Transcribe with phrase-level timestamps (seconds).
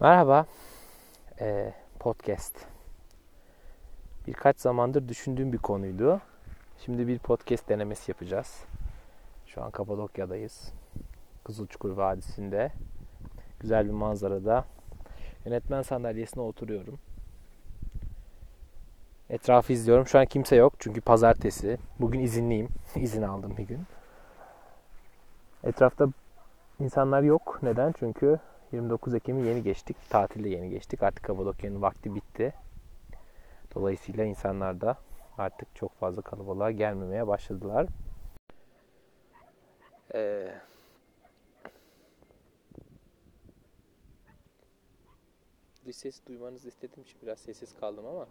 [0.00, 0.46] Merhaba.
[1.40, 2.66] Ee, podcast.
[4.26, 6.20] Birkaç zamandır düşündüğüm bir konuydu.
[6.78, 8.64] Şimdi bir podcast denemesi yapacağız.
[9.46, 10.72] Şu an Kapadokya'dayız.
[11.44, 12.72] Kızılçukur Vadisi'nde.
[13.60, 14.64] Güzel bir manzarada.
[15.44, 16.98] Yönetmen sandalyesine oturuyorum.
[19.30, 20.06] Etrafı izliyorum.
[20.06, 21.78] Şu an kimse yok çünkü pazartesi.
[22.00, 22.68] Bugün izinliyim.
[22.96, 23.80] İzin aldım bir gün.
[25.64, 26.08] Etrafta
[26.80, 27.58] insanlar yok.
[27.62, 27.94] Neden?
[27.98, 28.38] Çünkü
[28.72, 29.96] 29 Ekim'i yeni geçtik.
[30.10, 31.02] Tatilde yeni geçtik.
[31.02, 32.54] Artık Kapadokya'nın vakti bitti.
[33.74, 34.98] Dolayısıyla insanlar da
[35.38, 37.86] artık çok fazla kalabalığa gelmemeye başladılar.
[40.14, 40.54] Ee,
[45.86, 48.26] dış ses duymanızı istedim için biraz sessiz kaldım ama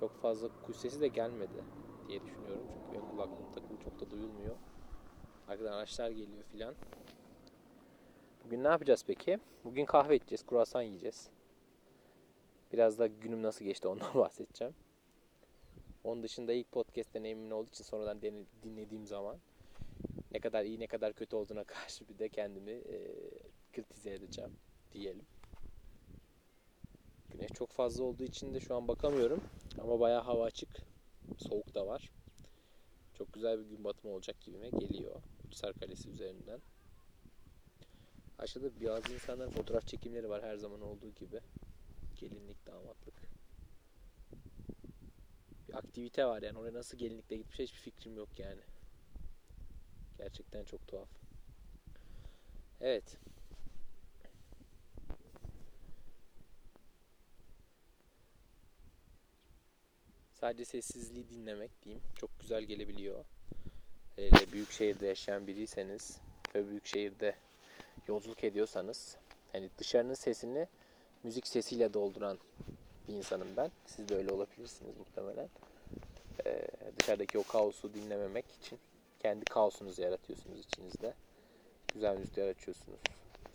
[0.00, 1.64] çok fazla kuş sesi de gelmedi
[2.08, 2.66] diye düşünüyorum.
[2.72, 4.54] Çünkü benim kulaklığım takılı çok da duyulmuyor.
[5.48, 6.74] Arkadan araçlar geliyor filan.
[8.46, 9.38] Bugün ne yapacağız peki?
[9.64, 11.30] Bugün kahve içeceğiz, kruvasan yiyeceğiz.
[12.72, 14.74] Biraz da günüm nasıl geçti ondan bahsedeceğim.
[16.04, 18.20] Onun dışında ilk podcast deneyimin olduğu için sonradan
[18.62, 19.38] dinlediğim zaman
[20.32, 23.14] ne kadar iyi ne kadar kötü olduğuna karşı bir de kendimi e,
[23.72, 24.52] kritize edeceğim
[24.92, 25.26] diyelim.
[27.30, 29.44] Güneş çok fazla olduğu için de şu an bakamıyorum.
[29.78, 30.68] Ama bayağı hava açık.
[31.38, 32.10] Soğuk da var.
[33.14, 35.22] Çok güzel bir gün batımı olacak gibime geliyor.
[35.46, 36.60] Uçsar Kalesi üzerinden.
[38.38, 41.40] Aşağıda bazı insanların fotoğraf çekimleri var her zaman olduğu gibi.
[42.20, 43.14] Gelinlik, damatlık.
[45.68, 46.58] Bir aktivite var yani.
[46.58, 48.60] Oraya nasıl gelinlikle gitmiş hiçbir fikrim yok yani.
[50.18, 51.08] Gerçekten çok tuhaf.
[52.80, 53.18] Evet.
[60.32, 62.02] Sadece sessizliği dinlemek diyeyim.
[62.14, 63.24] Çok güzel gelebiliyor.
[64.16, 66.18] Hele büyük şehirde yaşayan biriyseniz
[66.54, 67.36] ve büyük şehirde
[68.08, 69.16] yolculuk ediyorsanız
[69.52, 70.68] hani dışarının sesini
[71.22, 72.38] müzik sesiyle dolduran
[73.08, 73.70] bir insanım ben.
[73.86, 75.48] Siz de öyle olabilirsiniz muhtemelen.
[76.46, 76.66] Ee,
[76.98, 78.78] dışarıdaki o kaosu dinlememek için
[79.20, 81.14] kendi kaosunuzu yaratıyorsunuz içinizde.
[81.94, 83.00] Güzel müzikler açıyorsunuz.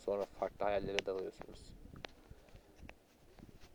[0.04, 1.58] Sonra farklı hayallere dalıyorsunuz.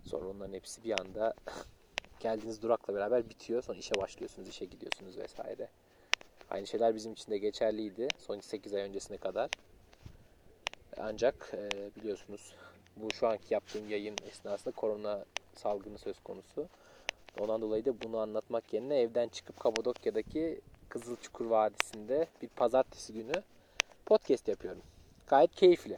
[0.06, 1.34] Sonra onların hepsi bir anda
[2.20, 3.64] geldiğiniz durakla beraber bitiyor.
[3.64, 5.70] Sonra işe başlıyorsunuz, işe gidiyorsunuz vesaire.
[6.50, 8.08] Aynı şeyler bizim için de geçerliydi.
[8.18, 9.50] Son 8 ay öncesine kadar.
[11.00, 12.54] Ancak e, biliyorsunuz
[12.96, 15.26] bu şu anki yaptığım yayın esnasında korona
[15.56, 16.68] salgını söz konusu.
[17.40, 23.44] Ondan dolayı da bunu anlatmak yerine evden çıkıp Kapadokya'daki Kızılçukur Vadisi'nde bir pazartesi günü
[24.06, 24.82] podcast yapıyorum.
[25.28, 25.98] Gayet keyifli.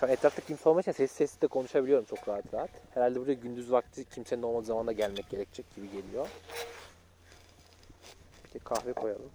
[0.00, 2.70] Şu an etrafta kimse olmadığı için sessiz sessiz de konuşabiliyorum çok rahat rahat.
[2.94, 6.28] Herhalde buraya gündüz vakti kimsenin olmadığı zamanda gelmek gerekecek gibi geliyor.
[8.54, 9.30] Bir kahve koyalım.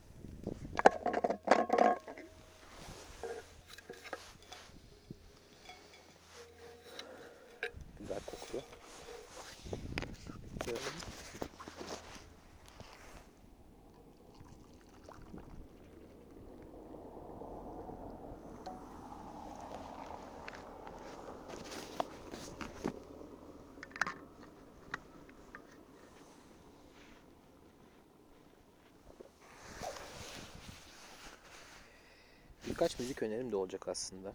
[32.78, 34.34] Birkaç müzik önerim de olacak aslında.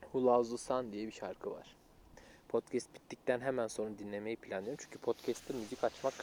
[0.00, 1.76] Who Loves the Sun diye bir şarkı var.
[2.48, 4.84] Podcast bittikten hemen sonra dinlemeyi planlıyorum.
[4.84, 6.14] Çünkü podcast'ta müzik açmak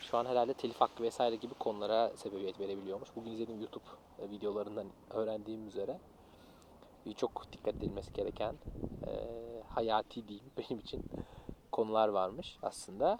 [0.00, 3.08] şu an herhalde telif hakkı vesaire gibi konulara sebebiyet verebiliyormuş.
[3.16, 3.84] Bugün izlediğim YouTube
[4.30, 5.98] videolarından öğrendiğim üzere
[7.16, 8.54] çok dikkat edilmesi gereken
[9.06, 9.12] e,
[9.68, 11.04] hayati diyeyim benim için
[11.72, 13.18] konular varmış aslında.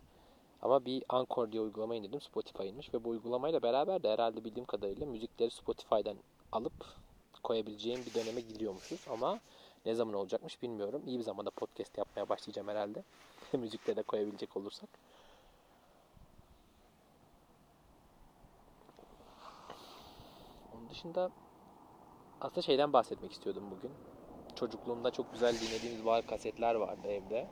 [0.63, 2.21] Ama bir Anchor diye uygulama indirdim.
[2.21, 6.17] Spotify'ınmış ve bu uygulamayla beraber de herhalde bildiğim kadarıyla müzikleri Spotify'dan
[6.53, 7.02] alıp
[7.43, 9.41] koyabileceğim bir döneme gidiyormuşuz ama
[9.87, 11.03] ne zaman olacakmış bilmiyorum.
[11.07, 13.03] İyi bir zamanda podcast yapmaya başlayacağım herhalde.
[13.53, 14.89] Müzikte de koyabilecek olursak.
[20.75, 21.31] Onun dışında
[22.41, 23.93] aslında şeyden bahsetmek istiyordum bugün.
[24.55, 27.47] Çocukluğumda çok güzel dinlediğimiz var kasetler vardı evde.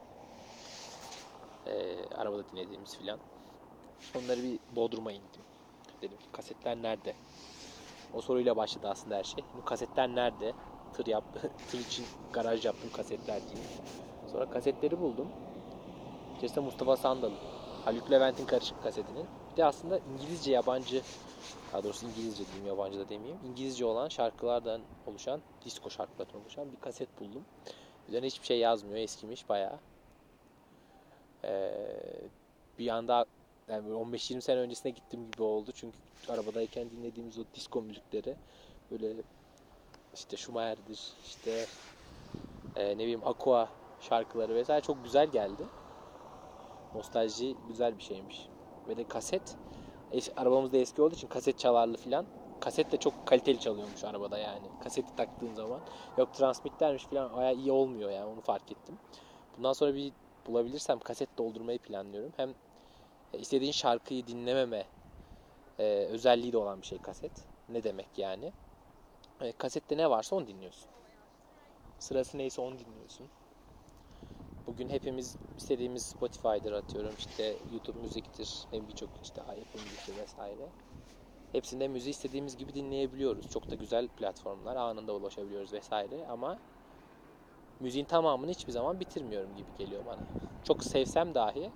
[1.66, 3.18] Ee, arabada dinlediğimiz filan.
[4.16, 5.44] Onları bir Bodrum'a indim.
[6.02, 7.14] Dedim ki kasetler nerede?
[8.14, 9.44] O soruyla başladı aslında her şey.
[9.56, 10.52] Bu kasetler nerede?
[10.92, 11.50] Tır yaptı.
[11.70, 13.64] Tır için garaj yaptım kasetler diye.
[14.32, 15.28] Sonra kasetleri buldum.
[16.36, 17.30] İçerisinde Mustafa Sandal,
[17.84, 19.26] Haluk Levent'in karışık kasetinin.
[19.52, 21.02] Bir de aslında İngilizce yabancı,
[21.72, 23.38] daha doğrusu İngilizce diyeyim yabancı da demeyeyim.
[23.50, 27.44] İngilizce olan şarkılardan oluşan, disco şarkılardan oluşan bir kaset buldum.
[28.08, 29.78] Üzerine hiçbir şey yazmıyor, eskimiş bayağı.
[31.44, 31.72] Ee,
[32.78, 33.26] bir anda
[33.70, 35.70] yani 15-20 sene öncesine gittim gibi oldu.
[35.74, 35.96] Çünkü
[36.28, 38.36] arabadayken dinlediğimiz o disco müzikleri
[38.90, 39.12] böyle
[40.14, 41.66] işte Schumacher'dir, işte
[42.76, 43.68] e, ne bileyim Aqua
[44.00, 45.62] şarkıları vesaire çok güzel geldi.
[46.94, 48.46] Nostalji güzel bir şeymiş.
[48.88, 49.56] Ve de kaset
[50.12, 52.26] es, arabamız da eski olduğu için kaset çalarlı filan.
[52.60, 54.66] Kaset de çok kaliteli çalıyormuş arabada yani.
[54.84, 55.80] Kaseti taktığın zaman.
[56.18, 58.98] Yok transmittermiş filan aya iyi olmuyor yani onu fark ettim.
[59.58, 60.12] Bundan sonra bir
[60.46, 62.32] bulabilirsem kaset doldurmayı planlıyorum.
[62.36, 62.54] Hem
[63.38, 64.86] istediğin şarkıyı dinlememe
[65.78, 67.32] e, özelliği de olan bir şey kaset.
[67.68, 68.52] Ne demek yani?
[69.40, 70.90] E, kasette ne varsa onu dinliyorsun.
[71.98, 73.30] Sırası neyse onu dinliyorsun.
[74.66, 80.68] Bugün hepimiz istediğimiz Spotify'dır atıyorum işte YouTube müziktir ne birçok işte Apple müziktir vesaire.
[81.52, 83.50] Hepsinde müziği istediğimiz gibi dinleyebiliyoruz.
[83.50, 86.58] Çok da güzel platformlar anında ulaşabiliyoruz vesaire ama
[87.80, 90.22] müziğin tamamını hiçbir zaman bitirmiyorum gibi geliyor bana.
[90.64, 91.72] Çok sevsem dahi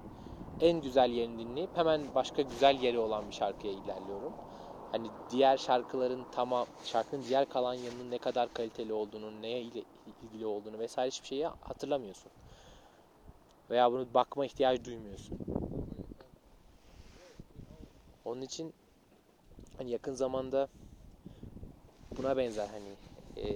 [0.60, 4.32] en güzel yerini dinleyip hemen başka güzel yeri olan bir şarkıya ilerliyorum.
[4.92, 9.62] Hani diğer şarkıların tamam şarkının diğer kalan yanının ne kadar kaliteli olduğunu, neye
[10.22, 12.32] ilgili olduğunu vesaire hiçbir şeyi hatırlamıyorsun.
[13.70, 15.38] Veya bunu bakma ihtiyacı duymuyorsun.
[18.24, 18.72] Onun için
[19.78, 20.68] hani yakın zamanda
[22.16, 22.90] buna benzer hani
[23.36, 23.54] e,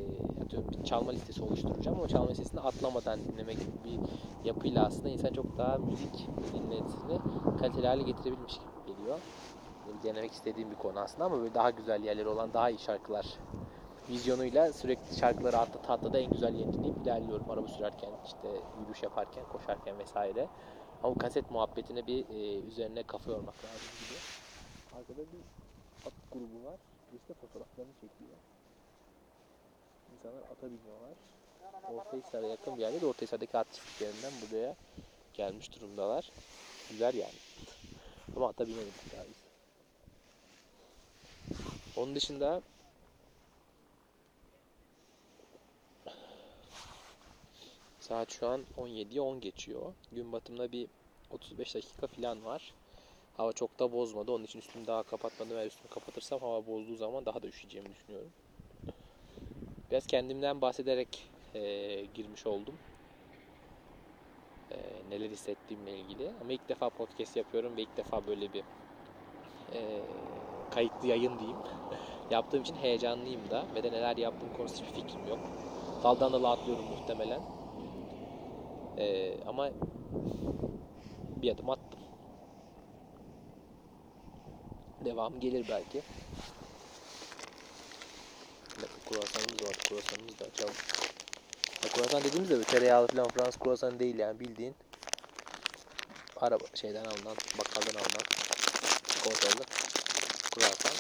[0.49, 4.01] atıyorum bir çalma listesi oluşturacağım ama çalma listesini atlamadan dinlemek gibi bir
[4.49, 7.19] yapıyla aslında insan çok daha müzik dinletisini
[7.61, 9.19] kaliteli hale getirebilmiş gibi geliyor.
[9.87, 13.27] Benim denemek istediğim bir konu aslında ama böyle daha güzel yerleri olan daha iyi şarkılar
[14.11, 17.51] vizyonuyla sürekli şarkıları atlata atlata en güzel yerini dinleyip ilerliyorum.
[17.51, 18.49] Araba sürerken, işte
[18.81, 20.49] yürüyüş yaparken, koşarken vesaire.
[21.03, 24.19] Ama kaset muhabbetine bir e, üzerine kafa yormak lazım gibi.
[24.99, 25.41] Arkada bir
[26.07, 26.77] at grubu var.
[27.13, 28.39] Birisi de fotoğraflarını çekiyor.
[30.19, 31.17] İnsanlar ata biniyorlar.
[31.95, 34.77] Ortahisar'a yakın bir yerde de Ortahisar'daki at çiftliklerinden buraya
[35.35, 36.31] gelmiş durumdalar.
[36.91, 37.39] Güzel yani.
[38.37, 39.35] Ama ata binemedik daha iyi.
[41.97, 42.63] Onun dışında
[48.01, 49.95] Saat şu an 17'ye 10 geçiyor.
[50.13, 50.89] Gün batımına bir
[51.31, 52.75] 35 dakika falan var.
[53.37, 54.33] Hava çok da bozmadı.
[54.33, 55.57] Onun için üstümü daha kapatmadım.
[55.59, 58.33] Eğer üstümü kapatırsam hava bozduğu zaman daha da üşüyeceğimi düşünüyorum.
[59.91, 61.61] Biraz kendimden bahsederek e,
[62.15, 62.79] girmiş oldum.
[64.71, 64.77] E,
[65.11, 66.33] neler hissettiğimle ilgili.
[66.41, 68.65] Ama ilk defa podcast yapıyorum ve ilk defa böyle bir
[69.73, 70.03] e,
[70.71, 71.63] kayıtlı yayın diyeyim.
[72.31, 75.41] Yaptığım için heyecanlıyım da ve de neler yaptığım konusunda hiçbir fikrim yok.
[76.03, 77.43] Daldan dala atlıyorum muhtemelen.
[78.99, 79.71] Ee, ama
[81.37, 82.01] bir adım attım.
[85.05, 86.03] Devam gelir belki.
[89.09, 89.77] Kruvasanımız var.
[89.89, 90.75] Kruvasanımızı da açalım.
[91.85, 94.75] Ya, kruvasan dediğimizde böyle tereyağlı falan Fransız kruvasan değil yani bildiğin
[96.37, 98.25] araba şeyden alınan, bakkaldan alınan
[99.09, 99.65] çikolatalı
[100.55, 100.93] kruvasan.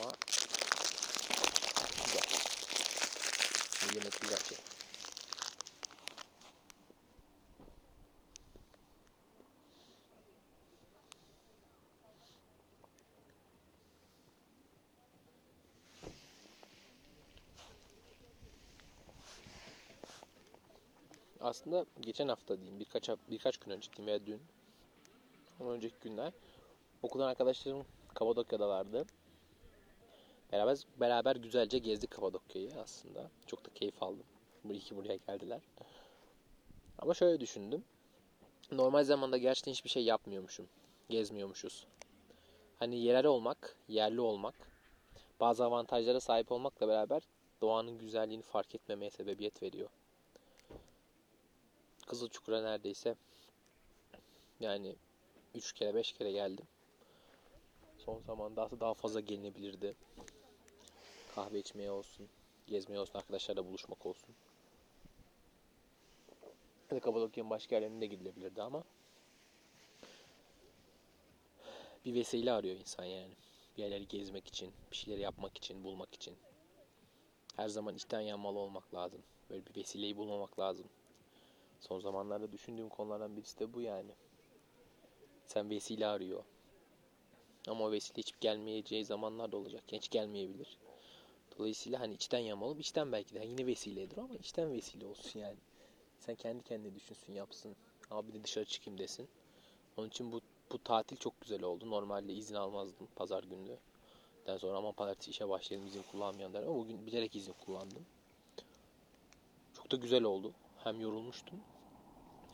[0.00, 0.12] Ama
[2.04, 2.22] güzel.
[3.94, 4.58] Yemek güzel şey.
[21.48, 24.42] Aslında geçen hafta diyeyim birkaç birkaç gün önce diyeyim veya dün
[25.60, 26.32] ondan önceki günler
[27.02, 29.04] okuldan arkadaşlarım Kapadokya'dalardı.
[30.52, 33.30] Beraber beraber güzelce gezdik Kapadokya'yı aslında.
[33.46, 34.26] Çok da keyif aldım.
[34.64, 35.60] Bu iki buraya geldiler.
[36.98, 37.84] Ama şöyle düşündüm.
[38.72, 40.68] Normal zamanda gerçekten hiçbir şey yapmıyormuşum.
[41.08, 41.86] Gezmiyormuşuz.
[42.78, 44.54] Hani yerel olmak, yerli olmak,
[45.40, 47.22] bazı avantajlara sahip olmakla beraber
[47.60, 49.88] doğanın güzelliğini fark etmemeye sebebiyet veriyor.
[52.08, 53.16] Kızılçukur'a neredeyse
[54.60, 54.96] yani
[55.54, 56.66] 3 kere 5 kere geldim.
[57.98, 59.94] Son zamanda aslında daha fazla gelinebilirdi.
[61.34, 62.28] Kahve içmeye olsun,
[62.66, 64.34] gezmeye olsun, arkadaşlarla buluşmak olsun.
[66.90, 68.84] Ya da Kapadokya'nın başka yerlerine de gidilebilirdi ama
[72.04, 73.34] bir vesile arıyor insan yani.
[73.76, 76.36] Bir yerleri gezmek için, bir şeyleri yapmak için, bulmak için.
[77.56, 79.22] Her zaman içten yanmalı olmak lazım.
[79.50, 80.86] Böyle bir vesileyi bulmamak lazım.
[81.80, 84.10] Son zamanlarda düşündüğüm konulardan birisi de bu yani.
[85.46, 86.44] Sen vesile arıyor.
[87.68, 89.82] Ama o vesile hiç gelmeyeceği zamanlar da olacak.
[89.92, 90.78] Hiç gelmeyebilir.
[91.58, 95.56] Dolayısıyla hani içten yamalıp içten belki de yine vesiledir ama içten vesile olsun yani.
[96.18, 97.76] Sen kendi kendine düşünsün yapsın.
[98.10, 99.28] Abi de dışarı çıkayım desin.
[99.96, 100.40] Onun için bu,
[100.72, 101.90] bu tatil çok güzel oldu.
[101.90, 103.76] Normalde izin almazdım pazar günü.
[104.46, 106.62] Den sonra ama pazartesi işe başladım izin kullanmayan der.
[106.62, 108.06] Ama bugün bilerek izin kullandım.
[109.74, 110.52] Çok da güzel oldu.
[110.84, 111.60] Hem yorulmuştum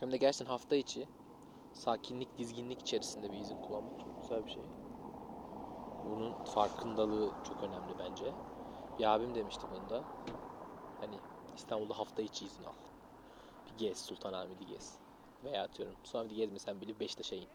[0.00, 1.08] hem de gerçekten hafta içi
[1.72, 4.64] sakinlik, dizginlik içerisinde bir izin kullanmak çok güzel bir şey.
[6.04, 8.34] Bunun farkındalığı çok önemli bence.
[8.98, 10.04] Bir abim demişti bunu da.
[11.00, 11.20] Hani
[11.56, 12.72] İstanbul'da hafta içi izin al.
[13.66, 14.98] Bir gez Sultanahmet'i gez.
[15.44, 17.48] Veya atıyorum Sultanahmet'i gezmesen bile Beşiktaş'a in.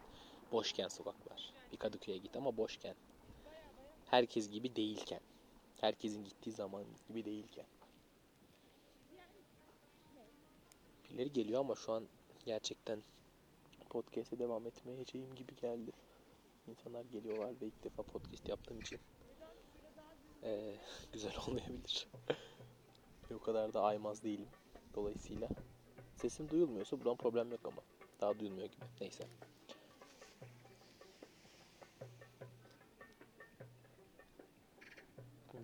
[0.52, 1.52] Boşken sokaklar.
[1.72, 2.94] Bir Kadıköy'e git ama boşken.
[4.04, 5.20] Herkes gibi değilken.
[5.80, 7.66] Herkesin gittiği zaman gibi değilken.
[11.10, 12.08] Birileri geliyor ama şu an
[12.44, 13.02] gerçekten
[13.88, 15.92] podcast'e devam etmeyeceğim gibi geldi.
[16.68, 18.98] İnsanlar geliyorlar ve ilk defa podcast yaptığım için
[20.42, 20.76] ee,
[21.12, 22.08] güzel olmayabilir.
[23.34, 24.48] o kadar da aymaz değilim.
[24.94, 25.48] Dolayısıyla
[26.16, 27.82] sesim duyulmuyorsa buradan problem yok ama.
[28.20, 28.84] Daha duyulmuyor gibi.
[29.00, 29.24] Neyse.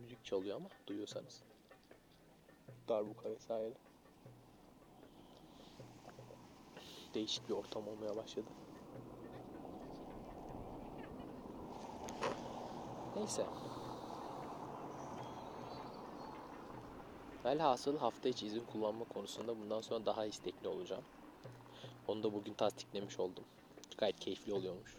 [0.00, 1.42] Müzik çalıyor ama duyuyorsanız.
[2.88, 3.74] Darbuka vesaire.
[7.16, 8.46] Değişik bir ortam olmaya başladı.
[13.16, 13.46] Neyse.
[17.44, 21.04] Velhasıl hafta içi izin kullanma konusunda bundan sonra daha istekli olacağım.
[22.08, 23.44] Onu da bugün tasdiklemiş oldum.
[23.98, 24.96] Gayet keyifli oluyormuş.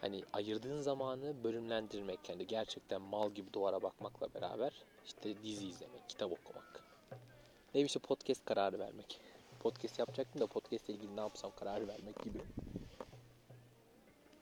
[0.00, 4.72] Hani ayırdığın zamanı bölümlendirmek yani gerçekten mal gibi duvara bakmakla beraber
[5.06, 6.84] işte dizi izlemek, kitap okumak.
[7.74, 9.20] Ne işte podcast kararı vermek.
[9.60, 12.38] Podcast yapacaktım da podcast ile ilgili ne yapsam kararı vermek gibi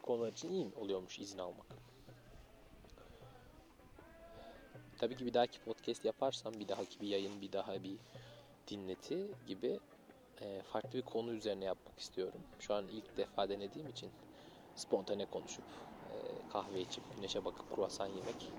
[0.02, 1.66] konular için iyi oluyormuş izin almak.
[4.98, 7.96] Tabii ki bir dahaki podcast yaparsam bir dahaki bir yayın, bir daha bir
[8.68, 9.78] dinleti gibi
[10.40, 12.40] e, farklı bir konu üzerine yapmak istiyorum.
[12.60, 14.10] Şu an ilk defa denediğim için
[14.76, 15.64] spontane konuşup
[16.12, 16.14] e,
[16.48, 18.52] kahve içip güneşe bakıp kruvasan yemek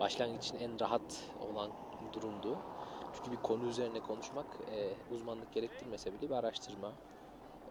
[0.00, 1.70] başlangıç için en rahat olan
[2.12, 2.58] durumdu.
[3.16, 6.92] Çünkü bir konu üzerine konuşmak e, uzmanlık gerektirmese bile bir araştırma,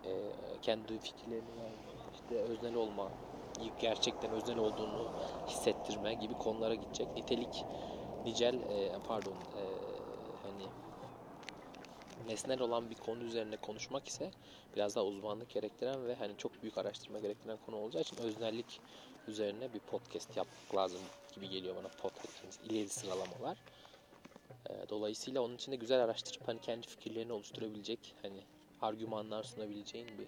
[0.05, 0.11] e,
[0.61, 1.71] kendi fikirlerini
[2.13, 3.11] işte öznel olma,
[3.79, 5.09] gerçekten öznel olduğunu
[5.47, 7.07] hissettirme gibi konulara gidecek.
[7.15, 7.63] Nitelik,
[8.25, 9.63] nicel, e, pardon, e,
[10.43, 10.65] hani
[12.27, 14.31] nesnel olan bir konu üzerine konuşmak ise
[14.75, 18.81] biraz daha uzmanlık gerektiren ve hani çok büyük araştırma gerektiren konu olacağı için öznellik
[19.27, 21.01] üzerine bir podcast yapmak lazım
[21.35, 23.57] gibi geliyor bana podcast'imiz ileri sıralamalar.
[24.69, 28.43] E, dolayısıyla onun için de güzel araştırıp hani kendi fikirlerini oluşturabilecek hani
[28.81, 30.27] argümanlar sunabileceğin bir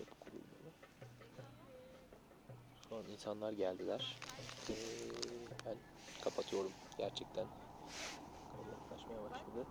[0.00, 0.72] yapı kurulmalı.
[2.88, 4.16] Şu an insanlar geldiler.
[4.70, 4.74] Ee,
[5.66, 5.76] ben
[6.20, 7.46] kapatıyorum gerçekten.
[8.70, 9.66] Yaklaşmaya başladı.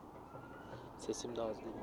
[0.97, 1.75] Sesim de az değil.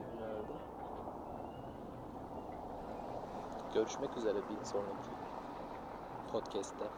[3.72, 5.10] Görüşmek üzere bir sonraki
[6.28, 6.90] podcast'te.